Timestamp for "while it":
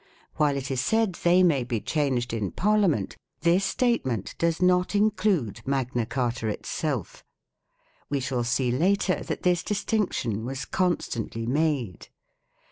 0.37-0.71